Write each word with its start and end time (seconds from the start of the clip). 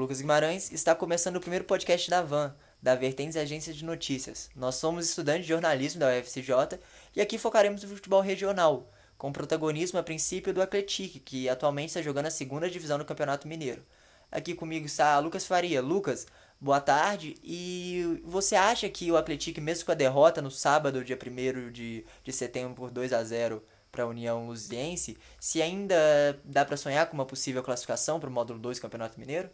Lucas 0.00 0.22
Guimarães 0.22 0.72
está 0.72 0.94
começando 0.94 1.36
o 1.36 1.40
primeiro 1.40 1.66
podcast 1.66 2.08
da 2.08 2.22
Van, 2.22 2.56
da 2.82 2.94
Vertentes 2.94 3.36
Agência 3.36 3.70
de 3.70 3.84
Notícias. 3.84 4.48
Nós 4.56 4.76
somos 4.76 5.06
estudantes 5.06 5.42
de 5.42 5.50
jornalismo 5.50 6.00
da 6.00 6.08
UFCJ 6.08 6.80
e 7.14 7.20
aqui 7.20 7.36
focaremos 7.36 7.82
no 7.82 7.90
futebol 7.90 8.22
regional, 8.22 8.90
com 9.18 9.30
protagonismo 9.30 9.98
a 9.98 10.02
princípio 10.02 10.54
do 10.54 10.62
Atlético, 10.62 11.20
que 11.20 11.50
atualmente 11.50 11.88
está 11.88 12.00
jogando 12.00 12.26
a 12.26 12.30
segunda 12.30 12.70
divisão 12.70 12.96
do 12.96 13.04
Campeonato 13.04 13.46
Mineiro. 13.46 13.84
Aqui 14.32 14.54
comigo 14.54 14.86
está 14.86 15.18
Lucas 15.18 15.46
Faria. 15.46 15.82
Lucas, 15.82 16.26
boa 16.58 16.80
tarde. 16.80 17.34
E 17.44 18.22
você 18.24 18.56
acha 18.56 18.88
que 18.88 19.12
o 19.12 19.18
Atlético, 19.18 19.60
mesmo 19.60 19.84
com 19.84 19.92
a 19.92 19.94
derrota 19.94 20.40
no 20.40 20.50
sábado, 20.50 21.04
dia 21.04 21.18
1 21.18 21.72
de, 21.72 22.06
de 22.24 22.32
setembro, 22.32 22.74
por 22.74 22.90
2 22.90 23.12
a 23.12 23.22
0 23.22 23.62
para 23.92 24.04
a 24.04 24.06
União 24.06 24.46
Luziense, 24.46 25.18
se 25.38 25.60
ainda 25.60 26.40
dá 26.42 26.64
para 26.64 26.78
sonhar 26.78 27.06
com 27.06 27.14
uma 27.14 27.26
possível 27.26 27.62
classificação 27.62 28.18
para 28.18 28.30
o 28.30 28.32
módulo 28.32 28.58
2 28.58 28.78
do 28.78 28.82
Campeonato 28.82 29.20
Mineiro? 29.20 29.50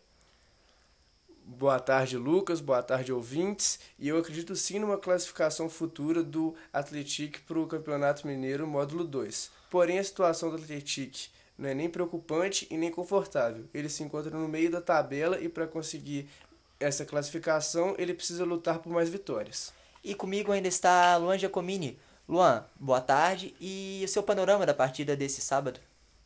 Boa 1.48 1.78
tarde, 1.78 2.16
Lucas. 2.16 2.60
Boa 2.60 2.82
tarde, 2.82 3.12
ouvintes. 3.12 3.78
E 4.00 4.08
eu 4.08 4.18
acredito 4.18 4.56
sim 4.56 4.80
numa 4.80 4.98
classificação 4.98 5.70
futura 5.70 6.20
do 6.20 6.56
Atlético 6.72 7.38
para 7.46 7.60
o 7.60 7.68
Campeonato 7.68 8.26
Mineiro 8.26 8.66
módulo 8.66 9.04
2. 9.04 9.52
Porém, 9.70 10.00
a 10.00 10.04
situação 10.04 10.50
do 10.50 10.56
Atlético 10.56 11.16
não 11.56 11.68
é 11.68 11.74
nem 11.74 11.88
preocupante 11.88 12.66
e 12.68 12.76
nem 12.76 12.90
confortável. 12.90 13.64
Ele 13.72 13.88
se 13.88 14.02
encontra 14.02 14.36
no 14.36 14.48
meio 14.48 14.72
da 14.72 14.80
tabela 14.80 15.40
e 15.40 15.48
para 15.48 15.68
conseguir 15.68 16.28
essa 16.80 17.04
classificação, 17.04 17.94
ele 17.96 18.12
precisa 18.12 18.44
lutar 18.44 18.80
por 18.80 18.92
mais 18.92 19.08
vitórias. 19.08 19.72
E 20.02 20.16
comigo 20.16 20.50
ainda 20.50 20.66
está 20.66 21.16
Luan 21.16 21.38
Giacomini. 21.38 21.96
Luan, 22.28 22.64
boa 22.74 23.00
tarde 23.00 23.54
e 23.60 24.02
o 24.04 24.08
seu 24.08 24.22
panorama 24.24 24.66
da 24.66 24.74
partida 24.74 25.14
desse 25.14 25.40
sábado? 25.40 25.78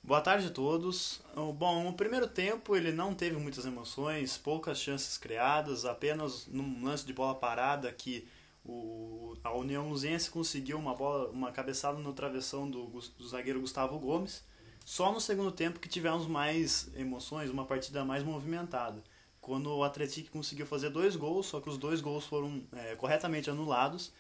Boa 0.03 0.21
tarde 0.21 0.47
a 0.47 0.51
todos. 0.51 1.21
Bom, 1.57 1.89
o 1.89 1.93
primeiro 1.93 2.27
tempo 2.27 2.75
ele 2.75 2.91
não 2.91 3.15
teve 3.15 3.37
muitas 3.37 3.65
emoções, 3.65 4.37
poucas 4.37 4.79
chances 4.79 5.19
criadas, 5.19 5.85
apenas 5.85 6.47
num 6.47 6.85
lance 6.85 7.07
de 7.07 7.13
bola 7.13 7.35
parada 7.35 7.93
que 7.93 8.27
o, 8.65 9.37
a 9.45 9.55
União 9.55 9.89
Luzense 9.89 10.31
conseguiu 10.31 10.79
uma 10.79 10.95
bola, 10.95 11.31
uma 11.31 11.53
cabeçada 11.53 11.99
no 11.99 12.13
travessão 12.13 12.69
do, 12.69 12.87
do 12.87 13.29
zagueiro 13.29 13.61
Gustavo 13.61 13.99
Gomes. 13.99 14.43
Só 14.85 15.13
no 15.13 15.21
segundo 15.21 15.53
tempo 15.53 15.79
que 15.79 15.89
tivemos 15.89 16.27
mais 16.27 16.91
emoções, 16.97 17.51
uma 17.51 17.67
partida 17.67 18.05
mais 18.05 18.25
movimentada. 18.25 19.05
Quando 19.41 19.71
o 19.71 19.85
Atlético 19.85 20.31
conseguiu 20.31 20.67
fazer 20.67 20.91
dois 20.91 21.15
gols, 21.15 21.47
só 21.47 21.61
que 21.61 21.69
os 21.69 21.79
dois 21.79 22.01
gols 22.01 22.25
foram 22.27 22.63
é, 22.73 22.97
corretamente 22.97 23.51
anulados 23.51 24.13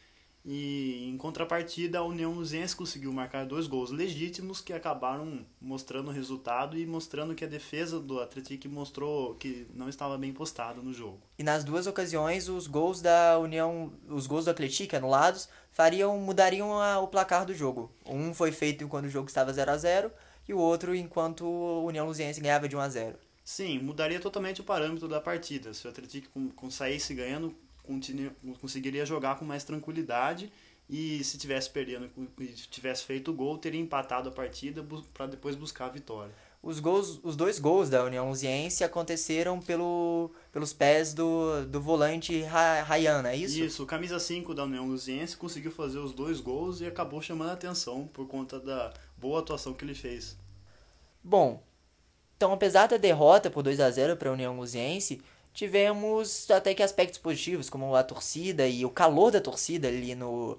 e 0.44 1.06
em 1.08 1.16
contrapartida, 1.18 1.98
a 1.98 2.04
União 2.04 2.32
Luzense 2.32 2.74
conseguiu 2.74 3.12
marcar 3.12 3.44
dois 3.44 3.66
gols 3.66 3.90
legítimos 3.90 4.60
que 4.60 4.72
acabaram 4.72 5.44
mostrando 5.60 6.08
o 6.08 6.12
resultado 6.12 6.78
e 6.78 6.86
mostrando 6.86 7.34
que 7.34 7.44
a 7.44 7.48
defesa 7.48 8.00
do 8.00 8.20
Atlético 8.20 8.68
mostrou 8.68 9.34
que 9.34 9.66
não 9.74 9.88
estava 9.88 10.16
bem 10.16 10.32
postada 10.32 10.80
no 10.80 10.94
jogo. 10.94 11.20
E 11.38 11.42
nas 11.42 11.62
duas 11.62 11.86
ocasiões, 11.86 12.48
os 12.48 12.66
gols 12.66 13.02
da 13.02 13.38
União, 13.38 13.92
os 14.08 14.26
gols 14.26 14.46
do 14.46 14.50
Atlético 14.50 14.96
anulados, 14.96 15.48
fariam 15.70 16.18
mudariam 16.18 16.80
a, 16.80 16.98
o 17.00 17.08
placar 17.08 17.44
do 17.44 17.54
jogo. 17.54 17.92
Um 18.06 18.32
foi 18.32 18.50
feito 18.50 18.88
quando 18.88 19.04
o 19.04 19.10
jogo 19.10 19.28
estava 19.28 19.52
0 19.52 19.70
a 19.70 19.76
0 19.76 20.10
e 20.48 20.54
o 20.54 20.58
outro 20.58 20.94
enquanto 20.94 21.44
a 21.44 21.84
União 21.84 22.06
Luziense 22.06 22.40
ganhava 22.40 22.66
de 22.66 22.76
1 22.76 22.80
a 22.80 22.88
0. 22.88 23.18
Sim, 23.44 23.78
mudaria 23.78 24.20
totalmente 24.20 24.60
o 24.60 24.64
parâmetro 24.64 25.06
da 25.06 25.20
partida. 25.20 25.74
Se 25.74 25.86
o 25.86 25.90
Atlético 25.90 26.30
com, 26.30 26.48
com 26.50 26.70
saísse 26.70 27.12
ganhando, 27.14 27.54
conseguiria 28.60 29.04
jogar 29.06 29.38
com 29.38 29.44
mais 29.44 29.64
tranquilidade 29.64 30.52
e 30.88 31.22
se 31.22 31.38
tivesse 31.38 31.70
perdendo 31.70 32.10
e 32.40 32.46
tivesse 32.46 33.04
feito 33.04 33.30
o 33.30 33.34
gol, 33.34 33.56
teria 33.56 33.80
empatado 33.80 34.28
a 34.28 34.32
partida 34.32 34.84
para 35.14 35.26
depois 35.26 35.54
buscar 35.54 35.86
a 35.86 35.88
vitória. 35.88 36.32
Os, 36.62 36.78
gols, 36.78 37.18
os 37.22 37.36
dois 37.36 37.58
gols 37.58 37.88
da 37.88 38.04
União 38.04 38.28
Luziense 38.28 38.84
aconteceram 38.84 39.60
pelo, 39.60 40.30
pelos 40.52 40.74
pés 40.74 41.14
do, 41.14 41.64
do 41.64 41.80
volante 41.80 42.42
Ryan, 42.42 43.26
é 43.26 43.36
isso? 43.36 43.60
Isso, 43.60 43.86
camisa 43.86 44.18
5 44.18 44.52
da 44.52 44.64
União 44.64 44.86
Luziense 44.86 45.36
conseguiu 45.36 45.70
fazer 45.70 45.98
os 45.98 46.12
dois 46.12 46.40
gols 46.40 46.80
e 46.80 46.86
acabou 46.86 47.22
chamando 47.22 47.50
a 47.50 47.54
atenção 47.54 48.06
por 48.12 48.26
conta 48.26 48.60
da 48.60 48.92
boa 49.16 49.40
atuação 49.40 49.72
que 49.72 49.84
ele 49.84 49.94
fez. 49.94 50.36
Bom, 51.22 51.62
então 52.36 52.52
apesar 52.52 52.88
da 52.88 52.96
derrota 52.96 53.48
por 53.48 53.62
2 53.62 53.80
a 53.80 53.90
0 53.90 54.16
para 54.16 54.28
a 54.28 54.32
União 54.32 54.56
Luziense, 54.58 55.22
tivemos 55.52 56.50
até 56.50 56.74
que 56.74 56.82
aspectos 56.82 57.18
positivos, 57.18 57.68
como 57.68 57.94
a 57.94 58.02
torcida 58.02 58.66
e 58.66 58.84
o 58.84 58.90
calor 58.90 59.30
da 59.30 59.40
torcida 59.40 59.88
ali 59.88 60.14
no, 60.14 60.58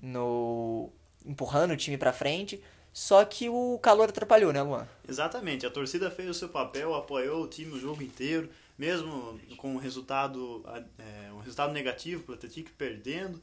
no 0.00 0.90
empurrando 1.24 1.72
o 1.72 1.76
time 1.76 1.96
para 1.96 2.12
frente. 2.12 2.62
Só 2.92 3.24
que 3.24 3.48
o 3.48 3.78
calor 3.80 4.08
atrapalhou, 4.08 4.52
né, 4.52 4.62
Luan? 4.62 4.86
Exatamente. 5.08 5.64
A 5.64 5.70
torcida 5.70 6.10
fez 6.10 6.28
o 6.28 6.34
seu 6.34 6.48
papel, 6.48 6.94
apoiou 6.94 7.44
o 7.44 7.46
time 7.46 7.72
o 7.72 7.78
jogo 7.78 8.02
inteiro, 8.02 8.48
mesmo 8.76 9.38
com 9.56 9.74
um 9.74 9.78
resultado, 9.78 10.64
é, 10.98 11.32
um 11.32 11.38
resultado 11.38 11.72
negativo 11.72 12.24
para 12.24 12.32
o 12.32 12.34
Atlético 12.34 12.70
perdendo. 12.76 13.40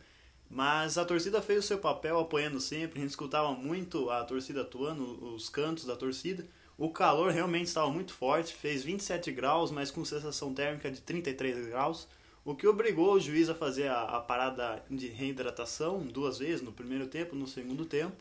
Mas 0.49 0.97
a 0.97 1.05
torcida 1.05 1.41
fez 1.41 1.59
o 1.59 1.67
seu 1.67 1.77
papel, 1.77 2.19
apoiando 2.19 2.59
sempre. 2.59 2.99
A 2.99 3.01
gente 3.01 3.11
escutava 3.11 3.51
muito 3.51 4.09
a 4.09 4.23
torcida 4.23 4.61
atuando, 4.61 5.33
os 5.33 5.49
cantos 5.49 5.85
da 5.85 5.95
torcida. 5.95 6.45
O 6.77 6.89
calor 6.91 7.31
realmente 7.31 7.67
estava 7.67 7.89
muito 7.89 8.13
forte, 8.13 8.53
fez 8.53 8.83
27 8.83 9.31
graus, 9.31 9.71
mas 9.71 9.89
com 9.89 10.05
sensação 10.05 10.53
térmica 10.53 10.91
de 10.91 11.01
33 11.01 11.67
graus, 11.67 12.07
o 12.45 12.53
que 12.55 12.67
obrigou 12.67 13.13
o 13.13 13.19
juiz 13.19 13.49
a 13.49 13.55
fazer 13.55 13.87
a, 13.87 14.03
a 14.03 14.19
parada 14.21 14.83
de 14.89 15.07
reidratação 15.07 15.99
duas 15.99 16.37
vezes, 16.37 16.61
no 16.61 16.71
primeiro 16.71 17.07
tempo 17.07 17.35
no 17.35 17.47
segundo 17.47 17.83
tempo. 17.83 18.15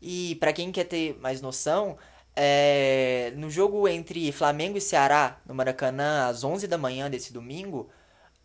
E 0.00 0.34
para 0.36 0.52
quem 0.52 0.72
quer 0.72 0.84
ter 0.84 1.16
mais 1.20 1.40
noção, 1.40 1.96
é, 2.34 3.32
no 3.36 3.48
jogo 3.48 3.86
entre 3.86 4.32
Flamengo 4.32 4.76
e 4.76 4.80
Ceará, 4.80 5.40
no 5.46 5.54
Maracanã, 5.54 6.26
às 6.28 6.42
11 6.42 6.66
da 6.66 6.76
manhã 6.76 7.08
desse 7.08 7.32
domingo, 7.32 7.88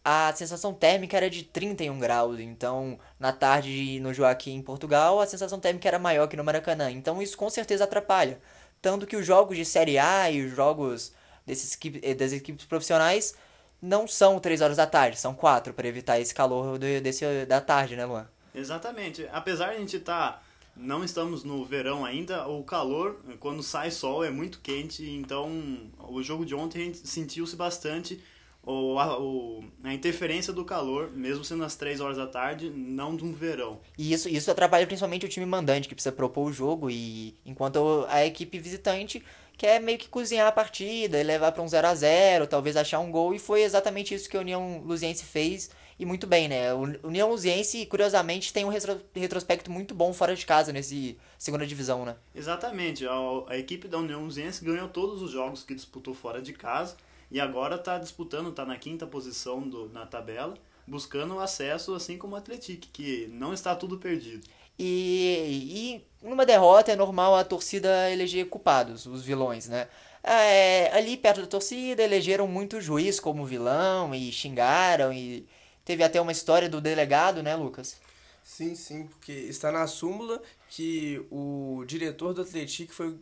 a 0.06 0.32
sensação 0.36 0.74
térmica 0.74 1.18
era 1.18 1.30
de 1.30 1.44
31 1.44 2.00
graus. 2.00 2.40
Então, 2.40 3.00
na 3.20 3.34
tarde 3.34 4.00
no 4.00 4.14
Joaquim, 4.14 4.56
em 4.56 4.62
Portugal, 4.62 5.20
a 5.20 5.26
sensação 5.26 5.60
térmica 5.60 5.88
era 5.88 6.00
maior 6.00 6.28
que 6.28 6.38
no 6.38 6.44
Maracanã. 6.44 6.92
Então, 6.92 7.22
isso 7.22 7.36
com 7.36 7.50
certeza 7.50 7.84
atrapalha. 7.86 8.40
Tanto 8.88 9.06
que 9.06 9.18
os 9.18 9.26
jogos 9.26 9.58
de 9.58 9.66
Série 9.66 9.98
A 9.98 10.32
e 10.32 10.46
os 10.46 10.56
jogos 10.56 11.12
desses, 11.46 11.78
eh, 12.02 12.16
das 12.16 12.32
equipes 12.32 12.66
profissionais 12.66 13.36
não 13.82 14.08
são 14.08 14.40
3 14.40 14.62
horas 14.62 14.78
da 14.78 14.88
tarde, 14.88 15.20
são 15.20 15.34
4, 15.34 15.74
para 15.74 15.90
evitar 15.90 16.22
esse 16.22 16.34
calor 16.34 16.80
do, 16.80 17.02
desse, 17.02 17.46
da 17.46 17.60
tarde, 17.60 17.98
né, 17.98 18.06
Luan? 18.06 18.26
Exatamente. 18.56 19.28
Apesar 19.34 19.72
de 19.72 19.76
a 19.76 19.80
gente 19.80 19.98
estar. 19.98 20.32
Tá, 20.32 20.44
não 20.74 21.04
estamos 21.04 21.44
no 21.44 21.66
verão 21.66 22.06
ainda, 22.06 22.48
o 22.48 22.64
calor, 22.64 23.20
quando 23.42 23.62
sai 23.62 23.92
sol, 23.92 24.24
é 24.24 24.30
muito 24.30 24.62
quente, 24.62 25.04
então 25.10 25.92
o 26.08 26.24
jogo 26.24 26.46
de 26.46 26.56
ontem 26.56 26.82
a 26.82 26.86
gente 26.86 27.06
sentiu-se 27.06 27.58
bastante 27.58 28.24
ou 28.68 29.00
a, 29.00 29.18
ou 29.18 29.64
a 29.82 29.94
interferência 29.94 30.52
do 30.52 30.66
calor, 30.66 31.10
mesmo 31.14 31.42
sendo 31.42 31.64
às 31.64 31.78
3 31.78 32.02
horas 32.02 32.18
da 32.18 32.28
tarde, 32.28 32.70
não 32.70 33.16
de 33.16 33.24
um 33.24 33.32
verão. 33.32 33.80
E 33.98 34.12
isso, 34.12 34.28
isso 34.28 34.52
atrapalha 34.52 34.86
principalmente 34.86 35.26
o 35.26 35.30
time 35.30 35.46
mandante, 35.46 35.88
que 35.88 35.96
precisa 35.96 36.14
propor 36.14 36.50
o 36.50 36.52
jogo, 36.52 36.90
e 36.90 37.34
enquanto 37.46 38.06
a 38.10 38.26
equipe 38.26 38.60
visitante 38.60 39.24
quer 39.58 39.82
meio 39.82 39.98
que 39.98 40.10
cozinhar 40.10 40.48
a 40.48 40.52
partida 40.52 41.18
e 41.18 41.24
levar 41.24 41.54
para 41.54 41.64
um 41.64 41.68
0 41.68 41.88
a 41.88 41.96
0 41.96 42.46
talvez 42.46 42.76
achar 42.76 43.00
um 43.00 43.10
gol, 43.10 43.34
e 43.34 43.40
foi 43.40 43.64
exatamente 43.64 44.14
isso 44.14 44.30
que 44.30 44.36
a 44.36 44.42
União 44.42 44.84
Luziense 44.86 45.24
fez, 45.24 45.70
e 45.98 46.06
muito 46.06 46.28
bem, 46.28 46.50
né? 46.50 46.74
O 46.74 47.08
União 47.08 47.30
Luziense, 47.30 47.86
curiosamente, 47.86 48.52
tem 48.52 48.66
um 48.66 48.70
retro, 48.70 49.02
retrospecto 49.16 49.72
muito 49.72 49.96
bom 49.96 50.12
fora 50.12 50.36
de 50.36 50.46
casa 50.46 50.74
nesse 50.74 51.18
segunda 51.40 51.66
divisão, 51.66 52.04
né? 52.04 52.18
Exatamente, 52.36 53.08
a, 53.08 53.14
a 53.48 53.58
equipe 53.58 53.88
da 53.88 53.98
União 53.98 54.26
Luziense 54.26 54.64
ganhou 54.64 54.90
todos 54.90 55.22
os 55.22 55.32
jogos 55.32 55.64
que 55.64 55.74
disputou 55.74 56.14
fora 56.14 56.42
de 56.42 56.52
casa, 56.52 56.98
e 57.30 57.40
agora 57.40 57.76
está 57.76 57.98
disputando, 57.98 58.50
está 58.50 58.66
na 58.66 58.78
quinta 58.78 59.06
posição 59.06 59.62
do, 59.62 59.90
na 59.90 60.06
tabela, 60.06 60.56
buscando 60.86 61.36
o 61.36 61.40
acesso, 61.40 61.94
assim 61.94 62.18
como 62.18 62.36
o 62.36 62.38
Atlético, 62.38 62.88
que 62.94 63.28
não 63.32 63.54
está 63.54 63.76
tudo 63.76 63.98
perdido. 63.98 64.48
E, 64.80 66.02
e 66.22 66.28
numa 66.28 66.46
derrota 66.46 66.92
é 66.92 66.96
normal 66.96 67.36
a 67.36 67.44
torcida 67.44 68.10
eleger 68.12 68.48
culpados, 68.48 69.06
os 69.06 69.24
vilões, 69.24 69.68
né? 69.68 69.88
É, 70.24 70.92
ali 70.96 71.16
perto 71.18 71.42
da 71.42 71.48
torcida 71.48 72.04
elegeram 72.04 72.48
muito 72.48 72.82
juiz 72.82 73.20
como 73.20 73.46
vilão 73.46 74.14
e 74.14 74.32
xingaram 74.32 75.14
e 75.14 75.48
teve 75.86 76.04
até 76.04 76.20
uma 76.20 76.32
história 76.32 76.70
do 76.70 76.82
delegado, 76.82 77.42
né, 77.42 77.56
Lucas? 77.56 77.98
Sim, 78.44 78.76
sim, 78.76 79.08
porque 79.08 79.32
está 79.32 79.72
na 79.72 79.88
súmula 79.88 80.42
que 80.70 81.26
o 81.32 81.84
diretor 81.88 82.34
do 82.34 82.42
Atlético 82.42 82.94
foi, 82.94 83.18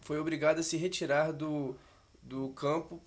foi 0.00 0.18
obrigado 0.18 0.58
a 0.58 0.62
se 0.62 0.76
retirar 0.76 1.32
do, 1.32 1.74
do 2.22 2.48
campo 2.50 3.00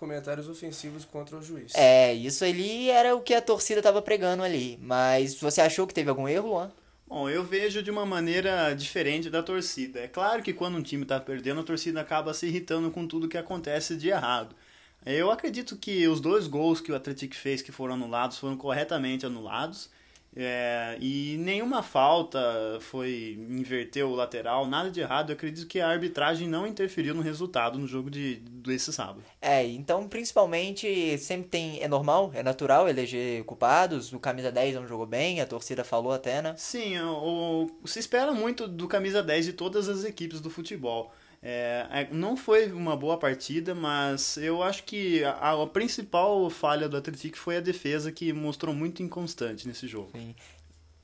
comentários 0.00 0.48
ofensivos 0.48 1.04
contra 1.04 1.36
o 1.36 1.42
juiz. 1.42 1.72
É, 1.74 2.14
isso 2.14 2.42
ali 2.42 2.90
era 2.90 3.14
o 3.14 3.20
que 3.20 3.34
a 3.34 3.42
torcida 3.42 3.80
estava 3.80 4.00
pregando 4.00 4.42
ali. 4.42 4.78
Mas 4.82 5.38
você 5.38 5.60
achou 5.60 5.86
que 5.86 5.92
teve 5.92 6.08
algum 6.08 6.26
erro, 6.26 6.48
Luan? 6.48 6.72
Bom, 7.06 7.28
eu 7.28 7.44
vejo 7.44 7.82
de 7.82 7.90
uma 7.90 8.06
maneira 8.06 8.72
diferente 8.72 9.28
da 9.28 9.42
torcida. 9.42 10.00
É 10.00 10.08
claro 10.08 10.42
que 10.42 10.54
quando 10.54 10.78
um 10.78 10.82
time 10.82 11.02
está 11.02 11.20
perdendo, 11.20 11.60
a 11.60 11.64
torcida 11.64 12.00
acaba 12.00 12.32
se 12.32 12.46
irritando 12.46 12.90
com 12.90 13.06
tudo 13.06 13.28
que 13.28 13.36
acontece 13.36 13.94
de 13.96 14.08
errado. 14.08 14.56
Eu 15.04 15.30
acredito 15.30 15.76
que 15.76 16.06
os 16.08 16.20
dois 16.20 16.46
gols 16.46 16.80
que 16.80 16.92
o 16.92 16.94
Atlético 16.94 17.34
fez 17.34 17.60
que 17.60 17.72
foram 17.72 17.94
anulados 17.94 18.38
foram 18.38 18.56
corretamente 18.56 19.26
anulados. 19.26 19.90
É, 20.34 20.96
e 21.00 21.36
nenhuma 21.38 21.82
falta 21.82 22.40
foi 22.80 23.36
inverter 23.50 24.06
o 24.06 24.14
lateral, 24.14 24.66
nada 24.66 24.90
de 24.90 25.00
errado. 25.00 25.30
Eu 25.30 25.34
acredito 25.34 25.66
que 25.66 25.80
a 25.80 25.88
arbitragem 25.88 26.48
não 26.48 26.66
interferiu 26.66 27.14
no 27.14 27.22
resultado 27.22 27.78
no 27.78 27.86
jogo 27.86 28.10
de 28.10 28.36
desse 28.36 28.92
sábado. 28.92 29.22
É, 29.40 29.66
então 29.66 30.08
principalmente 30.08 31.18
sempre 31.18 31.48
tem. 31.48 31.82
É 31.82 31.88
normal, 31.88 32.30
é 32.34 32.42
natural 32.42 32.88
eleger 32.88 33.44
culpados. 33.44 34.12
O 34.12 34.20
camisa 34.20 34.52
10 34.52 34.76
não 34.76 34.86
jogou 34.86 35.06
bem, 35.06 35.40
a 35.40 35.46
torcida 35.46 35.82
falou 35.82 36.12
até, 36.12 36.40
né? 36.40 36.54
Sim, 36.56 36.98
o, 37.00 37.70
o 37.82 37.88
se 37.88 37.98
espera 37.98 38.32
muito 38.32 38.68
do 38.68 38.86
camisa 38.86 39.22
10 39.22 39.46
de 39.46 39.52
todas 39.52 39.88
as 39.88 40.04
equipes 40.04 40.40
do 40.40 40.50
futebol. 40.50 41.12
É, 41.42 41.86
é, 41.90 42.08
não 42.12 42.36
foi 42.36 42.70
uma 42.70 42.94
boa 42.94 43.18
partida, 43.18 43.74
mas 43.74 44.36
eu 44.36 44.62
acho 44.62 44.84
que 44.84 45.24
a, 45.24 45.52
a 45.52 45.66
principal 45.66 46.50
falha 46.50 46.88
do 46.88 46.96
Atlético 46.96 47.38
foi 47.38 47.56
a 47.56 47.60
defesa, 47.60 48.12
que 48.12 48.32
mostrou 48.32 48.74
muito 48.74 49.02
inconstante 49.02 49.66
nesse 49.66 49.88
jogo. 49.88 50.12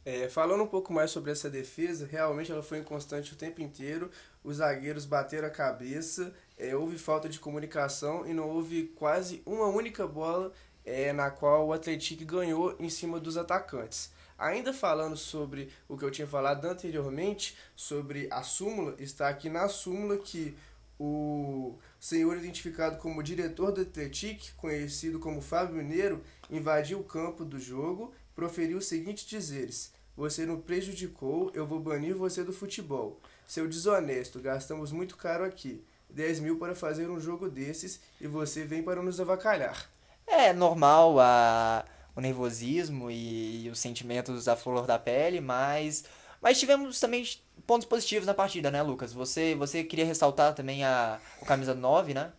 É, 0.05 0.29
falando 0.29 0.63
um 0.63 0.69
pouco 0.69 0.93
mais 0.93 1.11
sobre 1.11 1.33
essa 1.33 1.51
defesa, 1.51 2.07
realmente 2.07 2.53
ela 2.53 2.63
foi 2.63 2.79
inconstante 2.79 3.33
o 3.33 3.37
tempo 3.37 3.61
inteiro. 3.61 4.11
Os 4.45 4.59
zagueiros 4.59 5.05
bateram 5.05 5.49
a 5.49 5.51
cabeça, 5.51 6.33
é, 6.57 6.77
houve 6.77 6.97
falta 6.97 7.29
de 7.29 7.41
comunicação 7.41 8.25
e 8.27 8.33
não 8.33 8.49
houve 8.49 8.85
quase 8.95 9.43
uma 9.45 9.67
única 9.67 10.07
bola 10.07 10.53
é, 10.85 11.13
na 11.13 11.31
qual 11.31 11.67
o 11.67 11.73
Atlético 11.73 12.25
ganhou 12.25 12.77
em 12.79 12.89
cima 12.89 13.19
dos 13.19 13.37
atacantes. 13.37 14.13
Ainda 14.39 14.73
falando 14.73 15.17
sobre 15.17 15.71
o 15.89 15.97
que 15.97 16.05
eu 16.05 16.11
tinha 16.11 16.27
falado 16.27 16.65
anteriormente, 16.67 17.57
sobre 17.75 18.29
a 18.31 18.43
súmula, 18.43 18.95
está 18.99 19.29
aqui 19.29 19.49
na 19.49 19.69
súmula 19.69 20.19
que 20.19 20.57
o 20.99 21.79
senhor 22.01 22.37
identificado 22.37 22.99
como 22.99 23.23
diretor 23.23 23.73
do 23.73 23.83
Atletic, 23.83 24.55
conhecido 24.57 25.19
como 25.19 25.41
Fábio 25.41 25.77
Mineiro, 25.77 26.23
invadiu 26.51 27.01
o 27.01 27.05
campo 27.05 27.45
do 27.45 27.59
jogo, 27.59 28.15
proferiu 28.35 28.79
os 28.79 28.87
seguintes 28.87 29.27
dizeres: 29.27 29.93
Você 30.17 30.45
não 30.45 30.61
prejudicou, 30.61 31.51
eu 31.55 31.67
vou 31.67 31.81
banir 31.81 32.15
você 32.15 32.43
do 32.43 32.53
futebol. 32.53 33.21
Seu 33.47 33.69
desonesto, 33.69 34.41
gastamos 34.41 34.93
muito 34.93 35.17
caro 35.17 35.45
aqui. 35.45 35.85
10 36.11 36.41
mil 36.41 36.59
para 36.59 36.75
fazer 36.75 37.11
um 37.11 37.21
jogo 37.21 37.49
desses 37.49 38.01
e 38.21 38.27
você 38.27 38.65
vem 38.65 38.83
para 38.83 39.03
nos 39.03 39.21
avacalhar. 39.21 39.91
É 40.27 40.53
normal 40.53 41.19
a 41.21 41.85
o 42.17 42.21
nervosismo 42.21 43.11
e, 43.11 43.67
e 43.67 43.71
os 43.71 43.79
sentimentos 43.79 44.49
à 44.49 44.57
flor 44.57 44.87
da 44.87 44.99
pele, 44.99 45.41
mas 45.41 46.05
mas 46.41 46.59
tivemos 46.59 46.99
também 46.99 47.25
pontos 47.67 47.87
positivos 47.87 48.27
na 48.27 48.35
partida, 48.35 48.71
né, 48.71 48.83
Lucas? 48.83 49.13
Você 49.13 49.55
você 49.55 49.85
queria 49.85 50.05
ressaltar 50.05 50.55
também 50.55 50.85
a 50.85 51.21
o 51.41 51.45
camisa 51.45 51.75
9, 51.75 52.15
né? 52.15 52.33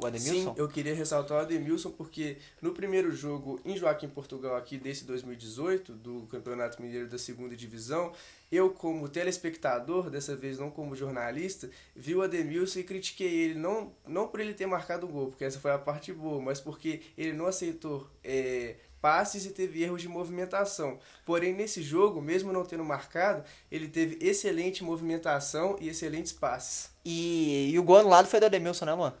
O 0.00 0.06
Ademilson? 0.06 0.54
Sim, 0.54 0.54
eu 0.56 0.66
queria 0.66 0.94
ressaltar 0.94 1.38
o 1.38 1.40
Ademilson 1.40 1.90
porque 1.90 2.38
no 2.62 2.72
primeiro 2.72 3.12
jogo 3.14 3.60
em 3.64 3.76
Joaquim 3.76 4.08
Portugal 4.08 4.56
aqui 4.56 4.78
desse 4.78 5.04
2018, 5.04 5.92
do 5.92 6.26
Campeonato 6.30 6.80
Mineiro 6.80 7.06
da 7.06 7.18
Segunda 7.18 7.54
Divisão, 7.54 8.12
eu 8.54 8.70
como 8.70 9.08
telespectador, 9.08 10.10
dessa 10.10 10.36
vez 10.36 10.58
não 10.58 10.70
como 10.70 10.94
jornalista, 10.94 11.70
vi 11.94 12.14
o 12.14 12.22
Ademilson 12.22 12.80
e 12.80 12.84
critiquei 12.84 13.28
ele, 13.28 13.54
não, 13.54 13.92
não 14.06 14.28
por 14.28 14.40
ele 14.40 14.54
ter 14.54 14.66
marcado 14.66 15.06
o 15.06 15.08
gol, 15.08 15.28
porque 15.28 15.44
essa 15.44 15.58
foi 15.58 15.70
a 15.70 15.78
parte 15.78 16.12
boa, 16.12 16.40
mas 16.40 16.60
porque 16.60 17.02
ele 17.16 17.32
não 17.32 17.46
aceitou 17.46 18.08
é, 18.22 18.76
passes 19.00 19.44
e 19.44 19.50
teve 19.50 19.82
erros 19.82 20.00
de 20.00 20.08
movimentação. 20.08 20.98
Porém, 21.26 21.52
nesse 21.52 21.82
jogo, 21.82 22.22
mesmo 22.22 22.52
não 22.52 22.64
tendo 22.64 22.84
marcado, 22.84 23.44
ele 23.70 23.88
teve 23.88 24.18
excelente 24.24 24.82
movimentação 24.82 25.76
e 25.80 25.88
excelentes 25.88 26.32
passes. 26.32 26.90
E, 27.04 27.70
e 27.70 27.78
o 27.78 27.82
gol 27.82 27.98
anulado 27.98 28.26
foi 28.26 28.40
do 28.40 28.46
Ademilson, 28.46 28.86
né, 28.86 28.94
Luan? 28.94 29.14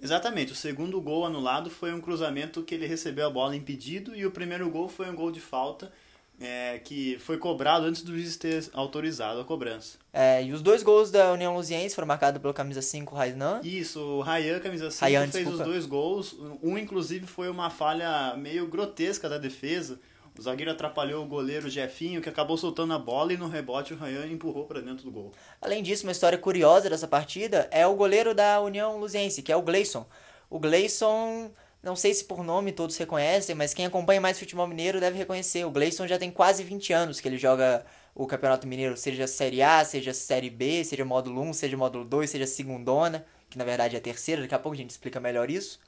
Exatamente, 0.00 0.52
o 0.52 0.56
segundo 0.56 1.00
gol 1.00 1.24
anulado 1.24 1.70
foi 1.70 1.92
um 1.92 2.00
cruzamento 2.00 2.62
que 2.62 2.74
ele 2.74 2.86
recebeu 2.86 3.26
a 3.26 3.30
bola 3.30 3.56
impedido 3.56 4.14
e 4.14 4.24
o 4.24 4.30
primeiro 4.30 4.70
gol 4.70 4.88
foi 4.88 5.10
um 5.10 5.14
gol 5.14 5.32
de 5.32 5.40
falta 5.40 5.92
é, 6.40 6.78
que 6.78 7.18
foi 7.18 7.36
cobrado 7.36 7.86
antes 7.86 8.02
do 8.02 8.12
juiz 8.12 8.36
ter 8.36 8.68
autorizado 8.72 9.40
a 9.40 9.44
cobrança. 9.44 9.98
É, 10.12 10.42
e 10.42 10.52
os 10.52 10.62
dois 10.62 10.82
gols 10.82 11.10
da 11.10 11.32
União 11.32 11.54
Luziense 11.54 11.94
foram 11.94 12.06
marcados 12.06 12.40
pelo 12.40 12.54
camisa 12.54 12.80
5, 12.80 13.14
Rainan. 13.14 13.60
Isso, 13.62 14.00
o 14.00 14.20
Rayan, 14.20 14.60
camisa 14.60 14.90
5, 14.90 15.04
Ryan, 15.04 15.20
fez 15.22 15.32
desculpa. 15.32 15.62
os 15.62 15.68
dois 15.68 15.86
gols. 15.86 16.36
Um, 16.62 16.78
inclusive, 16.78 17.26
foi 17.26 17.48
uma 17.48 17.70
falha 17.70 18.36
meio 18.36 18.66
grotesca 18.66 19.28
da 19.28 19.38
defesa. 19.38 19.98
O 20.38 20.42
zagueiro 20.42 20.70
atrapalhou 20.70 21.24
o 21.24 21.26
goleiro 21.26 21.68
Jefinho, 21.68 22.22
que 22.22 22.28
acabou 22.28 22.56
soltando 22.56 22.94
a 22.94 22.98
bola 22.98 23.32
e 23.32 23.36
no 23.36 23.48
rebote 23.48 23.92
o 23.92 23.96
Rayan 23.96 24.26
empurrou 24.26 24.66
para 24.66 24.80
dentro 24.80 25.04
do 25.04 25.10
gol. 25.10 25.32
Além 25.60 25.82
disso, 25.82 26.04
uma 26.04 26.12
história 26.12 26.38
curiosa 26.38 26.88
dessa 26.88 27.08
partida 27.08 27.68
é 27.72 27.84
o 27.84 27.96
goleiro 27.96 28.32
da 28.32 28.60
União 28.60 28.98
Luziense, 28.98 29.42
que 29.42 29.50
é 29.50 29.56
o 29.56 29.62
Gleison. 29.62 30.06
O 30.48 30.60
Gleison, 30.60 31.50
não 31.82 31.94
sei 31.94 32.12
se 32.12 32.24
por 32.24 32.42
nome 32.42 32.72
todos 32.72 32.96
reconhecem, 32.96 33.54
mas 33.54 33.72
quem 33.72 33.86
acompanha 33.86 34.20
mais 34.20 34.38
futebol 34.38 34.66
mineiro 34.66 35.00
deve 35.00 35.16
reconhecer. 35.16 35.64
O 35.64 35.70
Gleison 35.70 36.06
já 36.06 36.18
tem 36.18 36.30
quase 36.30 36.62
20 36.64 36.92
anos 36.92 37.20
que 37.20 37.28
ele 37.28 37.38
joga 37.38 37.84
o 38.14 38.26
Campeonato 38.26 38.66
Mineiro, 38.66 38.96
seja 38.96 39.28
Série 39.28 39.62
A, 39.62 39.84
seja 39.84 40.12
Série 40.12 40.50
B, 40.50 40.82
seja 40.82 41.04
módulo 41.04 41.40
1, 41.42 41.52
seja 41.52 41.76
módulo 41.76 42.04
2, 42.04 42.28
seja 42.28 42.46
segundona, 42.46 43.24
que 43.48 43.56
na 43.56 43.64
verdade 43.64 43.94
é 43.94 43.98
a 43.98 44.02
terceira, 44.02 44.42
daqui 44.42 44.54
a 44.54 44.58
pouco 44.58 44.74
a 44.74 44.78
gente 44.78 44.90
explica 44.90 45.20
melhor 45.20 45.50
isso. 45.50 45.78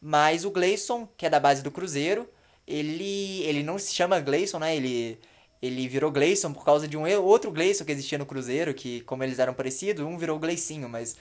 Mas 0.00 0.44
o 0.44 0.50
Gleison, 0.50 1.08
que 1.16 1.24
é 1.24 1.30
da 1.30 1.40
base 1.40 1.62
do 1.62 1.70
Cruzeiro, 1.70 2.28
ele, 2.66 3.42
ele 3.42 3.62
não 3.62 3.78
se 3.78 3.94
chama 3.94 4.20
Gleison, 4.20 4.58
né? 4.58 4.76
Ele, 4.76 5.18
ele 5.60 5.88
virou 5.88 6.10
Gleison 6.10 6.52
por 6.52 6.64
causa 6.64 6.86
de 6.86 6.96
um 6.96 7.06
outro 7.22 7.50
Gleison 7.50 7.84
que 7.84 7.92
existia 7.92 8.18
no 8.18 8.26
Cruzeiro, 8.26 8.74
que 8.74 9.00
como 9.02 9.24
eles 9.24 9.38
eram 9.38 9.54
parecidos, 9.54 10.04
um 10.04 10.18
virou 10.18 10.38
Gleicinho, 10.38 10.88
mas 10.88 11.16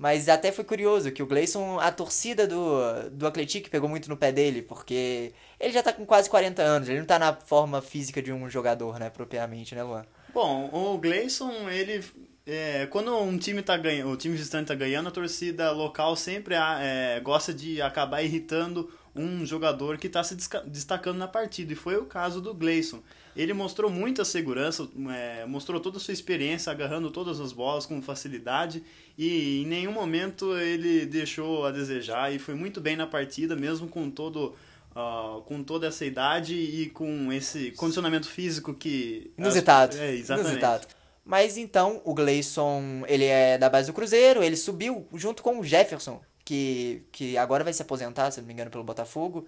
mas 0.00 0.30
até 0.30 0.50
foi 0.50 0.64
curioso 0.64 1.12
que 1.12 1.22
o 1.22 1.26
Gleison, 1.26 1.78
a 1.78 1.92
torcida 1.92 2.46
do, 2.46 3.10
do 3.12 3.26
Atlético 3.26 3.68
pegou 3.68 3.86
muito 3.86 4.08
no 4.08 4.16
pé 4.16 4.32
dele, 4.32 4.62
porque 4.62 5.34
ele 5.60 5.74
já 5.74 5.82
tá 5.82 5.92
com 5.92 6.06
quase 6.06 6.30
40 6.30 6.62
anos, 6.62 6.88
ele 6.88 7.00
não 7.00 7.06
tá 7.06 7.18
na 7.18 7.34
forma 7.34 7.82
física 7.82 8.22
de 8.22 8.32
um 8.32 8.48
jogador, 8.48 8.98
né, 8.98 9.10
propriamente, 9.10 9.74
né, 9.74 9.82
Luan? 9.82 10.06
Bom, 10.32 10.70
o 10.72 10.96
Gleison, 10.96 11.68
ele. 11.68 12.02
é, 12.46 12.86
quando 12.86 13.14
um 13.14 13.36
time 13.36 13.60
tá 13.60 13.76
ganhando, 13.76 14.10
o 14.10 14.16
time 14.16 14.34
visitante 14.34 14.68
tá 14.68 14.74
ganhando, 14.74 15.10
a 15.10 15.12
torcida 15.12 15.70
local 15.70 16.16
sempre 16.16 16.54
ah, 16.54 16.78
é, 16.80 17.20
gosta 17.20 17.52
de 17.52 17.82
acabar 17.82 18.22
irritando 18.22 18.90
um 19.14 19.44
jogador 19.44 19.98
que 19.98 20.06
está 20.06 20.22
se 20.22 20.36
destacando 20.66 21.18
na 21.18 21.28
partida. 21.28 21.72
E 21.72 21.76
foi 21.76 21.96
o 21.96 22.04
caso 22.04 22.40
do 22.40 22.54
Gleison. 22.54 23.02
Ele 23.36 23.52
mostrou 23.52 23.90
muita 23.90 24.24
segurança, 24.24 24.88
é, 25.14 25.46
mostrou 25.46 25.80
toda 25.80 25.98
a 25.98 26.00
sua 26.00 26.12
experiência, 26.12 26.70
agarrando 26.70 27.10
todas 27.10 27.40
as 27.40 27.52
bolas 27.52 27.86
com 27.86 28.00
facilidade. 28.02 28.82
E 29.16 29.62
em 29.62 29.66
nenhum 29.66 29.92
momento 29.92 30.56
ele 30.56 31.06
deixou 31.06 31.64
a 31.64 31.70
desejar 31.70 32.34
e 32.34 32.38
foi 32.38 32.54
muito 32.54 32.80
bem 32.80 32.96
na 32.96 33.06
partida, 33.06 33.54
mesmo 33.54 33.88
com 33.88 34.10
todo. 34.10 34.54
ah, 34.94 35.40
com 35.46 35.62
toda 35.62 35.86
essa 35.86 36.04
idade 36.04 36.54
e 36.54 36.90
com 36.90 37.32
esse 37.32 37.70
condicionamento 37.72 38.28
físico 38.28 38.74
que. 38.74 39.30
Inusitado. 39.38 39.96
É, 39.96 40.14
exatamente. 40.14 40.48
Inusitado. 40.48 40.86
Mas 41.24 41.56
então, 41.56 42.00
o 42.04 42.12
Gleison, 42.12 43.04
ele 43.06 43.24
é 43.24 43.56
da 43.56 43.68
base 43.68 43.86
do 43.86 43.92
Cruzeiro, 43.94 44.42
ele 44.42 44.56
subiu 44.56 45.06
junto 45.14 45.42
com 45.42 45.60
o 45.60 45.64
Jefferson, 45.64 46.20
que, 46.50 47.02
que 47.12 47.38
agora 47.38 47.62
vai 47.62 47.72
se 47.72 47.80
aposentar, 47.82 48.30
se 48.32 48.40
não 48.40 48.46
me 48.48 48.52
engano, 48.52 48.70
pelo 48.72 48.82
Botafogo. 48.82 49.46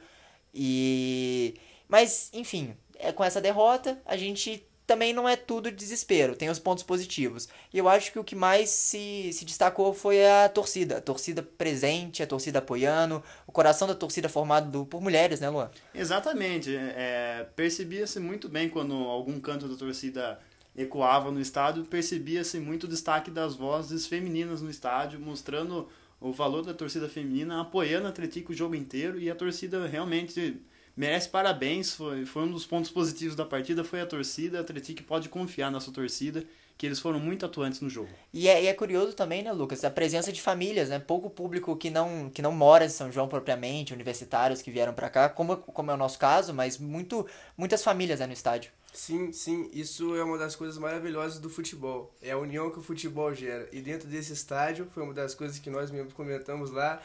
E 0.54 1.54
mas, 1.88 2.30
enfim, 2.32 2.74
é 2.98 3.12
com 3.12 3.22
essa 3.24 3.40
derrota, 3.40 4.00
a 4.06 4.16
gente 4.16 4.64
também 4.86 5.12
não 5.12 5.28
é 5.28 5.36
tudo 5.36 5.70
desespero, 5.70 6.34
tem 6.36 6.48
os 6.48 6.58
pontos 6.58 6.82
positivos. 6.84 7.48
E 7.72 7.76
eu 7.78 7.88
acho 7.88 8.10
que 8.12 8.18
o 8.18 8.24
que 8.24 8.34
mais 8.34 8.70
se, 8.70 9.30
se 9.32 9.44
destacou 9.44 9.92
foi 9.92 10.24
a 10.26 10.48
torcida. 10.48 10.98
A 10.98 11.00
torcida 11.00 11.42
presente, 11.42 12.22
a 12.22 12.26
torcida 12.26 12.60
apoiando, 12.60 13.22
o 13.46 13.52
coração 13.52 13.86
da 13.88 13.94
torcida 13.94 14.28
formado 14.28 14.70
do- 14.70 14.86
por 14.86 15.00
mulheres, 15.02 15.40
né, 15.40 15.50
Luan? 15.50 15.70
Exatamente. 15.94 16.74
É, 16.74 17.46
Percebia-se 17.54 18.18
muito 18.20 18.48
bem 18.48 18.68
quando 18.68 18.94
algum 18.94 19.38
canto 19.40 19.68
da 19.68 19.76
torcida 19.76 20.38
ecoava 20.74 21.30
no 21.30 21.40
estádio, 21.40 21.84
percebia-se 21.84 22.58
muito 22.58 22.84
o 22.84 22.88
destaque 22.88 23.30
das 23.30 23.54
vozes 23.54 24.06
femininas 24.06 24.62
no 24.62 24.70
estádio, 24.70 25.20
mostrando 25.20 25.88
o 26.22 26.32
valor 26.32 26.62
da 26.64 26.72
torcida 26.72 27.08
feminina, 27.08 27.60
apoiando 27.60 28.06
a 28.06 28.10
Atlético 28.10 28.52
o 28.52 28.54
jogo 28.54 28.74
inteiro 28.74 29.18
e 29.18 29.30
a 29.30 29.34
torcida 29.34 29.86
realmente 29.86 30.60
merece 30.96 31.28
parabéns. 31.28 31.94
Foi, 31.94 32.24
foi 32.24 32.42
um 32.42 32.50
dos 32.50 32.64
pontos 32.64 32.90
positivos 32.90 33.34
da 33.34 33.44
partida, 33.44 33.82
foi 33.82 34.00
a 34.00 34.06
torcida. 34.06 34.58
A 34.58 34.60
Atlético 34.60 35.02
pode 35.02 35.28
confiar 35.28 35.70
na 35.70 35.80
sua 35.80 35.92
torcida, 35.92 36.44
que 36.76 36.86
eles 36.86 36.98
foram 36.98 37.20
muito 37.20 37.46
atuantes 37.46 37.80
no 37.80 37.88
jogo. 37.88 38.10
E 38.32 38.48
é, 38.48 38.64
e 38.64 38.66
é 38.66 38.74
curioso 38.74 39.12
também, 39.12 39.42
né, 39.42 39.52
Lucas, 39.52 39.84
a 39.84 39.90
presença 39.90 40.32
de 40.32 40.42
famílias, 40.42 40.88
né? 40.88 40.98
Pouco 40.98 41.30
público 41.30 41.76
que 41.76 41.90
não, 41.90 42.30
que 42.30 42.42
não 42.42 42.52
mora 42.52 42.84
em 42.84 42.88
São 42.88 43.10
João 43.10 43.28
propriamente, 43.28 43.94
universitários 43.94 44.60
que 44.60 44.70
vieram 44.70 44.92
pra 44.92 45.08
cá, 45.08 45.28
como, 45.28 45.56
como 45.56 45.90
é 45.90 45.94
o 45.94 45.96
nosso 45.96 46.18
caso, 46.18 46.52
mas 46.52 46.78
muito, 46.78 47.26
muitas 47.56 47.84
famílias 47.84 48.20
né, 48.20 48.26
no 48.26 48.32
estádio. 48.32 48.70
Sim, 48.92 49.32
sim, 49.32 49.70
isso 49.72 50.14
é 50.16 50.22
uma 50.22 50.36
das 50.36 50.54
coisas 50.54 50.76
maravilhosas 50.76 51.38
do 51.38 51.48
futebol. 51.48 52.14
É 52.20 52.32
a 52.32 52.38
união 52.38 52.70
que 52.70 52.78
o 52.78 52.82
futebol 52.82 53.34
gera. 53.34 53.66
E 53.72 53.80
dentro 53.80 54.06
desse 54.06 54.34
estádio, 54.34 54.86
foi 54.92 55.02
uma 55.02 55.14
das 55.14 55.34
coisas 55.34 55.58
que 55.58 55.70
nós 55.70 55.90
mesmos 55.90 56.12
comentamos 56.12 56.70
lá. 56.70 57.00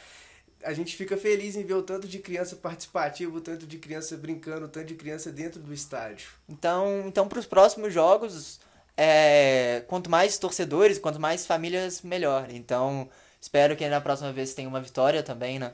A 0.64 0.74
gente 0.74 0.98
fica 0.98 1.16
feliz 1.16 1.56
em 1.56 1.64
ver 1.64 1.76
o 1.76 1.84
tanto 1.84 2.06
de 2.06 2.20
criança 2.20 2.58
participativa, 2.58 3.36
o 3.36 3.40
tanto 3.40 3.66
de 3.66 3.78
criança 3.78 4.18
brincando, 4.18 4.66
o 4.66 4.70
tanto 4.70 4.88
de 4.88 4.96
criança 4.96 5.32
dentro 5.32 5.62
do 5.62 5.74
estádio. 5.74 6.30
Então, 6.50 7.06
então 7.08 7.28
para 7.28 7.40
os 7.40 7.46
próximos 7.46 7.94
jogos, 7.94 8.60
é, 8.98 9.84
quanto 9.88 10.10
mais 10.10 10.38
torcedores, 10.40 11.00
quanto 11.00 11.20
mais 11.20 11.46
famílias, 11.46 12.02
melhor. 12.02 12.50
Então, 12.52 13.10
espero 13.40 13.76
que 13.78 13.88
na 13.88 14.02
próxima 14.02 14.34
vez 14.34 14.54
tenha 14.54 14.68
uma 14.70 14.82
vitória 14.82 15.24
também, 15.24 15.60
né? 15.60 15.74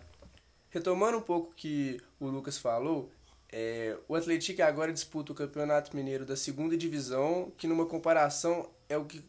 Retomando 0.70 1.18
um 1.18 1.22
pouco 1.22 1.52
o 1.52 1.54
que 1.56 2.02
o 2.20 2.28
Lucas 2.28 2.58
falou, 2.58 3.12
É, 3.56 3.96
o 4.08 4.16
Atlético 4.16 4.64
agora 4.64 4.92
disputa 4.92 5.32
o 5.32 5.36
Campeonato 5.36 5.96
Mineiro 5.96 6.26
da 6.26 6.36
segunda 6.36 6.76
divisão, 6.76 7.52
que 7.58 7.68
numa 7.68 7.86
comparação 7.86 8.68
é 8.90 8.98
o 8.98 9.06
que 9.06 9.24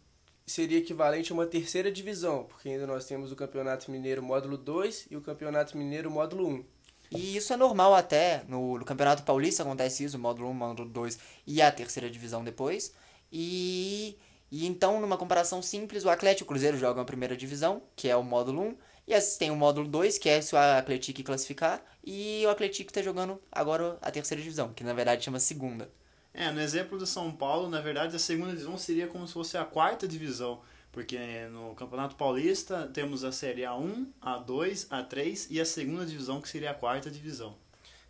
seria 0.47 0.79
equivalente 0.79 1.31
a 1.31 1.35
uma 1.35 1.47
terceira 1.47 1.93
divisão, 1.93 2.45
porque 2.45 2.71
ainda 2.71 2.87
nós 2.87 3.05
temos 3.07 3.31
o 3.33 3.37
Campeonato 3.37 3.91
Mineiro 3.91 4.23
módulo 4.23 4.57
2 4.57 5.09
e 5.11 5.17
o 5.17 5.21
Campeonato 5.21 5.77
Mineiro 5.77 6.11
módulo 6.11 6.49
1. 6.49 6.65
E 7.11 7.37
isso 7.37 7.53
é 7.53 7.57
normal 7.57 7.95
até, 7.95 8.45
no, 8.49 8.79
no 8.79 8.85
Campeonato 8.85 9.23
Paulista 9.25 9.63
acontece 9.63 10.05
isso, 10.05 10.19
módulo 10.19 10.49
1, 10.51 10.55
módulo 10.55 10.89
2 10.89 11.19
e 11.47 11.61
a 11.63 11.71
terceira 11.71 12.11
divisão 12.11 12.43
depois. 12.43 12.95
E, 13.37 14.17
e 14.49 14.65
então, 14.65 15.01
numa 15.01 15.19
comparação 15.19 15.61
simples, 15.61 16.05
o 16.05 16.09
Atlético 16.09 16.45
e 16.45 16.47
o 16.47 16.47
Cruzeiro 16.47 16.79
jogam 16.79 17.03
a 17.03 17.05
primeira 17.05 17.37
divisão, 17.37 17.83
que 17.97 18.09
é 18.09 18.15
o 18.15 18.23
módulo 18.23 18.63
1, 18.63 18.77
e 19.09 19.21
tem 19.37 19.51
o 19.51 19.57
módulo 19.57 19.89
2, 19.89 20.19
que 20.19 20.29
é 20.29 20.41
se 20.41 20.55
o 20.55 20.59
Atlético 20.59 21.21
classificar, 21.25 21.85
e 22.05 22.45
o 22.47 22.49
Atlético 22.49 22.91
está 22.91 23.03
jogando 23.03 23.43
agora 23.51 23.99
a 24.01 24.11
terceira 24.13 24.41
divisão, 24.41 24.73
que 24.73 24.85
na 24.85 24.95
verdade 24.95 25.25
chama 25.25 25.41
segunda. 25.41 25.91
É, 26.33 26.53
no 26.53 26.61
exemplo 26.61 26.97
do 26.97 27.07
São 27.07 27.33
Paulo, 27.33 27.69
na 27.69 27.81
verdade, 27.81 28.15
a 28.15 28.21
segunda 28.21 28.53
divisão 28.53 28.79
seria 28.79 29.09
como 29.09 29.27
se 29.27 29.33
fosse 29.33 29.57
a 29.57 29.65
quarta 29.65 30.07
divisão, 30.07 30.61
porque 30.93 31.19
no 31.51 31.75
Campeonato 31.75 32.15
Paulista 32.15 32.89
temos 32.95 33.25
a 33.25 33.33
Série 33.33 33.63
A1, 33.63 34.07
A2, 34.23 34.89
A3 34.89 35.49
e 35.51 35.61
a 35.61 35.65
segunda 35.65 36.07
divisão, 36.07 36.41
que 36.41 36.49
seria 36.49 36.71
a 36.71 36.75
quarta 36.75 37.11
divisão. 37.11 37.57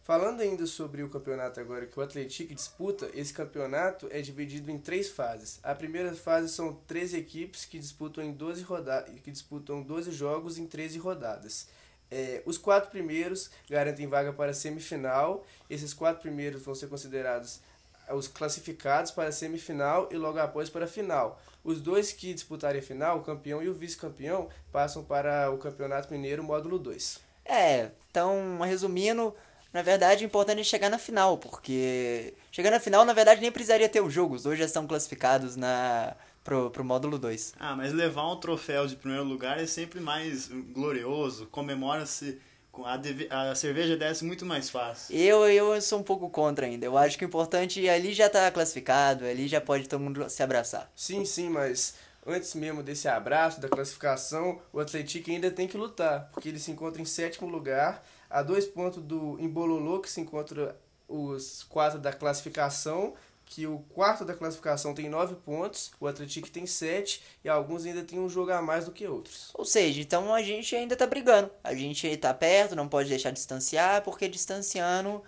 Falando 0.05 0.43
ainda 0.43 0.67
sobre 0.67 1.03
o 1.03 1.09
campeonato 1.09 1.59
agora 1.59 1.87
que 1.87 1.99
o 1.99 2.03
Atlético 2.03 2.55
disputa, 2.55 3.09
esse 3.15 3.33
campeonato 3.33 4.07
é 4.11 4.21
dividido 4.21 4.71
em 4.71 4.77
três 4.77 5.09
fases. 5.09 5.59
A 5.63 5.75
primeira 5.75 6.15
fase 6.15 6.51
são 6.51 6.75
13 6.87 7.17
equipes 7.17 7.65
que 7.65 7.79
disputam 7.79 8.23
em 8.23 8.31
12 8.31 8.63
rodadas, 8.65 9.19
que 9.21 9.31
disputam 9.31 9.81
12 9.81 10.13
jogos 10.13 10.59
em 10.59 10.67
13 10.67 10.99
rodadas. 10.99 11.69
É, 12.11 12.43
os 12.45 12.59
quatro 12.59 12.91
primeiros 12.91 13.51
garantem 13.67 14.07
vaga 14.07 14.31
para 14.31 14.51
a 14.51 14.55
semifinal. 14.55 15.43
Esses 15.71 15.95
quatro 15.95 16.21
primeiros 16.21 16.61
vão 16.61 16.75
ser 16.75 16.89
considerados 16.89 17.63
os 18.11 18.29
classificados 18.29 19.11
para 19.11 19.31
a 19.31 19.33
semifinal 19.33 20.11
e 20.13 20.19
logo 20.19 20.39
após 20.39 20.69
para 20.69 20.85
a 20.85 20.89
final. 20.89 21.41
Os 21.65 21.81
dois 21.81 22.13
que 22.13 22.35
disputarem 22.35 22.83
a 22.83 22.85
final, 22.85 23.21
o 23.21 23.23
campeão 23.23 23.63
e 23.63 23.71
o 23.71 23.75
vice-campeão, 23.75 24.51
passam 24.71 25.03
para 25.03 25.51
o 25.51 25.57
Campeonato 25.57 26.13
Mineiro 26.13 26.45
módulo 26.45 26.79
2. 26.79 27.21
É, 27.47 27.91
então, 28.11 28.61
resumindo, 28.61 29.35
na 29.75 29.83
verdade, 29.83 30.25
o 30.25 30.27
importante 30.27 30.61
é 30.61 30.65
chegar 30.65 30.89
na 30.89 30.99
final, 30.99 31.37
porque 31.37 32.33
chegar 32.53 32.71
na 32.71 32.79
final, 32.79 33.05
na 33.05 33.13
verdade, 33.13 33.41
nem 33.41 33.51
precisaria 33.51 33.89
ter 33.89 34.01
o 34.01 34.09
jogo. 34.09 34.37
Os 34.37 34.45
dois 34.45 34.57
já 34.57 34.65
estão 34.65 34.87
classificados 34.87 35.57
na 35.57 36.15
pro, 36.45 36.71
pro 36.71 36.85
módulo 36.85 37.19
2. 37.19 37.55
Ah, 37.59 37.75
mas 37.75 37.93
levar 37.93 38.31
um 38.31 38.37
troféu 38.37 38.87
de 38.87 38.95
primeiro 38.95 39.25
lugar 39.25 39.59
é 39.59 39.67
sempre 39.67 39.99
mais 39.99 40.47
glorioso, 40.47 41.47
comemora-se 41.47 42.39
a, 43.31 43.51
a 43.51 43.55
cerveja 43.57 43.97
desce 43.97 44.25
muito 44.25 44.47
mais 44.47 44.71
fácil. 44.71 45.17
Eu, 45.17 45.49
eu 45.49 45.81
sou 45.83 45.99
um 45.99 46.03
pouco 46.05 46.31
contra 46.31 46.67
ainda. 46.67 46.87
Eu 46.87 46.97
acho 46.97 47.19
que 47.19 47.25
o 47.25 47.27
importante 47.27 47.85
é 47.85 47.93
ali 47.93 48.13
já 48.13 48.31
tá 48.31 48.49
classificado, 48.53 49.25
ali 49.25 49.49
já 49.49 49.61
pode 49.61 49.89
todo 49.89 50.01
mundo 50.01 50.31
se 50.31 50.41
abraçar. 50.41 50.89
Sim, 50.95 51.25
sim, 51.25 51.49
mas 51.49 51.97
antes 52.25 52.55
mesmo 52.55 52.81
desse 52.81 53.09
abraço, 53.09 53.61
da 53.61 53.69
classificação, 53.69 54.61
o 54.73 54.79
Atlético 54.79 55.31
ainda 55.31 55.51
tem 55.51 55.67
que 55.67 55.77
lutar, 55.77 56.31
porque 56.33 56.49
ele 56.49 56.59
se 56.59 56.71
encontra 56.71 57.03
em 57.03 57.05
sétimo 57.05 57.49
lugar, 57.49 58.05
a 58.35 58.43
dois 58.43 58.67
pontos 58.67 59.01
do 59.01 59.39
Embololô, 59.39 60.01
que 60.01 60.11
se 60.11 60.21
encontra 60.21 60.77
os 61.07 61.63
quatro 61.69 62.01
da 62.01 62.13
classificação, 62.13 63.15
que 63.47 63.65
o 63.65 63.79
quarto 63.91 64.25
da 64.25 64.35
classificação 64.35 64.93
tem 64.93 65.09
nove 65.09 65.37
pontos, 65.37 65.93
o 66.01 66.07
Atlético 66.09 66.51
tem 66.51 66.67
sete 66.67 67.23
e 67.45 67.49
alguns 67.49 67.87
ainda 67.87 68.03
tem 68.03 68.19
um 68.19 68.29
jogo 68.29 68.51
a 68.51 68.61
mais 68.61 68.87
do 68.87 68.91
que 68.91 69.07
outros. 69.07 69.51
Ou 69.55 69.65
seja, 69.65 70.01
então 70.01 70.35
a 70.35 70.43
gente 70.43 70.75
ainda 70.75 70.97
tá 70.97 71.07
brigando. 71.07 71.49
A 71.63 71.75
gente 71.75 72.17
tá 72.17 72.35
perto, 72.35 72.75
não 72.75 72.89
pode 72.89 73.09
deixar 73.09 73.31
distanciar, 73.31 74.03
porque 74.03 74.27
distanciando 74.27 75.23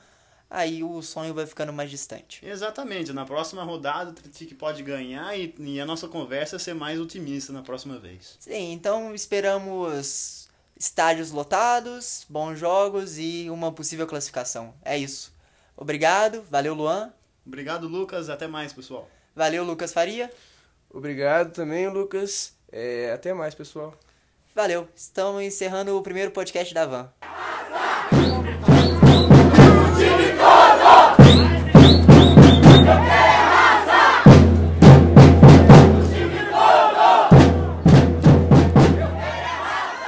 aí 0.50 0.82
o 0.82 1.00
sonho 1.00 1.32
vai 1.32 1.46
ficando 1.46 1.72
mais 1.72 1.88
distante. 1.88 2.44
Exatamente. 2.44 3.12
Na 3.12 3.24
próxima 3.24 3.62
rodada 3.62 4.10
o 4.10 4.12
Atlético 4.14 4.56
pode 4.56 4.82
ganhar 4.82 5.38
e, 5.38 5.54
e 5.60 5.80
a 5.80 5.86
nossa 5.86 6.08
conversa 6.08 6.58
ser 6.58 6.74
mais 6.74 6.98
otimista 6.98 7.52
na 7.52 7.62
próxima 7.62 8.00
vez. 8.00 8.36
Sim, 8.40 8.72
então 8.72 9.14
esperamos 9.14 10.45
estádios 10.78 11.30
lotados, 11.30 12.26
bons 12.28 12.58
jogos 12.58 13.18
e 13.18 13.48
uma 13.50 13.72
possível 13.72 14.06
classificação. 14.06 14.74
É 14.84 14.96
isso. 14.96 15.34
Obrigado, 15.76 16.42
valeu 16.50 16.74
Luan. 16.74 17.12
Obrigado, 17.46 17.86
Lucas. 17.86 18.28
Até 18.28 18.46
mais, 18.46 18.72
pessoal. 18.72 19.08
Valeu, 19.34 19.64
Lucas 19.64 19.92
Faria. 19.92 20.30
Obrigado 20.90 21.52
também, 21.52 21.88
Lucas. 21.88 22.54
É, 22.72 23.12
até 23.12 23.32
mais, 23.32 23.54
pessoal. 23.54 23.94
Valeu. 24.54 24.88
Estamos 24.96 25.42
encerrando 25.42 25.96
o 25.96 26.02
primeiro 26.02 26.30
podcast 26.30 26.72
da 26.72 26.86
Van. 26.86 27.35